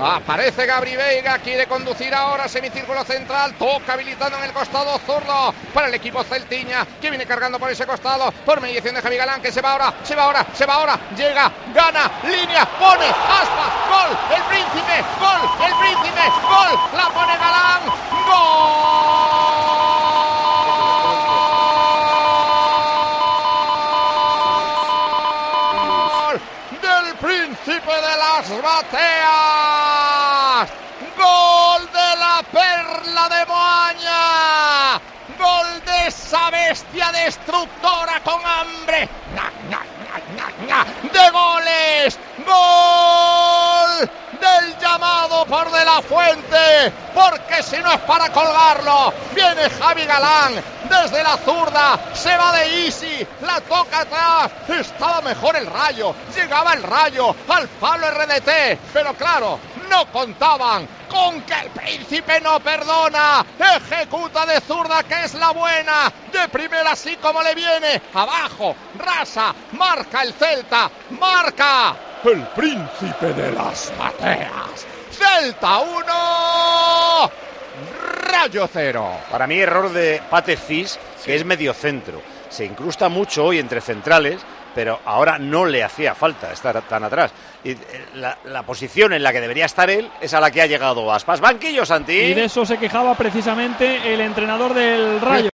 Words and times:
Aparece 0.00 0.64
Gabri 0.64 0.94
Veiga, 0.94 1.38
quiere 1.38 1.66
conducir 1.66 2.14
ahora 2.14 2.46
semicírculo 2.48 3.02
central, 3.04 3.54
toca 3.54 3.94
habilitando 3.94 4.38
en 4.38 4.44
el 4.44 4.52
costado 4.52 4.96
zurdo 5.00 5.52
para 5.74 5.88
el 5.88 5.94
equipo 5.94 6.22
Celtiña, 6.22 6.86
que 7.00 7.10
viene 7.10 7.26
cargando 7.26 7.58
por 7.58 7.68
ese 7.68 7.84
costado, 7.84 8.30
por 8.46 8.60
mediación 8.60 8.94
de 8.94 9.02
Javi 9.02 9.16
Galán, 9.16 9.42
que 9.42 9.50
se 9.50 9.60
va 9.60 9.72
ahora, 9.72 9.92
se 10.04 10.14
va 10.14 10.22
ahora, 10.24 10.46
se 10.54 10.66
va 10.66 10.74
ahora, 10.74 11.00
llega, 11.16 11.50
gana, 11.74 12.12
línea, 12.22 12.64
pone, 12.78 13.06
aspas, 13.06 13.72
gol, 13.90 14.16
el 14.36 14.42
príncipe, 14.44 15.04
gol, 15.18 15.40
el 15.66 15.74
príncipe, 15.74 16.22
gol, 16.42 16.78
la 16.96 17.08
pone 17.10 17.36
Galán, 17.36 17.82
gol 18.28 19.18
del 26.70 27.14
príncipe 27.16 27.92
de 27.92 28.16
las 28.16 28.48
bateas, 28.62 29.88
gol 31.16 31.82
de 31.92 32.16
la 32.16 32.42
perla 33.08 33.28
de 33.28 33.46
Moaña, 33.46 35.00
gol 35.38 35.84
de 35.84 36.06
esa 36.08 36.50
bestia 36.50 37.10
destructora 37.12 38.20
con 38.22 38.40
hambre. 38.44 39.08
De 41.12 41.30
goles, 41.30 42.18
gol 42.46 44.10
del 44.40 44.78
llamado 44.78 45.46
por 45.46 45.70
De 45.70 45.84
La 45.84 46.02
Fuente, 46.02 46.92
porque 47.14 47.62
si 47.62 47.78
no 47.78 47.92
es 47.92 48.00
para 48.00 48.30
colgarlo, 48.30 49.12
viene 49.34 49.70
Javi 49.70 50.04
Galán 50.04 50.54
desde 50.88 51.22
la 51.22 51.36
zurda, 51.38 51.98
se 52.12 52.36
va 52.36 52.52
de 52.52 52.84
Easy, 52.84 53.26
la 53.42 53.60
toca 53.62 54.00
atrás, 54.00 54.50
estaba 54.68 55.20
mejor 55.22 55.56
el 55.56 55.66
rayo, 55.66 56.14
llegaba 56.34 56.74
el 56.74 56.82
rayo 56.82 57.34
al 57.48 57.68
palo 57.68 58.10
RDT, 58.10 58.78
pero 58.92 59.14
claro, 59.14 59.58
no 59.88 60.06
contaban 60.12 60.86
con 61.08 61.42
que 61.42 61.54
el 61.54 61.70
príncipe 61.70 62.40
no 62.40 62.60
perdona, 62.60 63.44
ejecuta 63.76 64.46
de 64.46 64.60
zurda 64.60 65.02
que 65.02 65.24
es 65.24 65.34
la 65.34 65.50
buena, 65.50 66.12
de 66.32 66.48
primera 66.48 66.92
así 66.92 67.16
como 67.16 67.42
le 67.42 67.54
viene, 67.54 68.02
abajo, 68.14 68.74
rasa, 68.98 69.54
marca 69.72 70.22
el 70.22 70.32
Celta, 70.34 70.90
marca 71.10 71.96
el 72.24 72.42
príncipe 72.48 73.32
de 73.32 73.52
las 73.52 73.92
bateas. 73.98 74.86
Celta 75.10 75.78
1, 75.78 77.30
Rayo 78.30 78.68
0. 78.72 79.10
Para 79.30 79.46
mí 79.46 79.58
error 79.58 79.90
de 79.92 80.22
Pate 80.30 80.56
Cis, 80.56 80.98
que 81.24 81.34
es 81.34 81.44
medio 81.44 81.74
centro. 81.74 82.20
Se 82.50 82.64
incrusta 82.64 83.08
mucho 83.08 83.44
hoy 83.44 83.58
entre 83.58 83.80
centrales, 83.80 84.40
pero 84.78 85.00
ahora 85.06 85.40
no 85.40 85.66
le 85.66 85.82
hacía 85.82 86.14
falta 86.14 86.52
estar 86.52 86.80
tan 86.82 87.02
atrás. 87.02 87.32
Y 87.64 87.72
eh, 87.72 87.78
la, 88.14 88.62
posición 88.62 89.12
en 89.12 89.24
la 89.24 89.32
que 89.32 89.40
debería 89.40 89.64
estar 89.64 89.90
él 89.90 90.08
es 90.20 90.32
a 90.34 90.40
la 90.40 90.52
que 90.52 90.62
ha 90.62 90.66
llegado 90.66 91.12
Aspas. 91.12 91.40
Banquillo, 91.40 91.84
Santi. 91.84 92.12
Y 92.12 92.34
de 92.34 92.44
eso 92.44 92.64
se 92.64 92.78
quejaba 92.78 93.16
precisamente 93.16 94.14
el 94.14 94.20
entrenador 94.20 94.74
del 94.74 95.20
Rayo. 95.20 95.46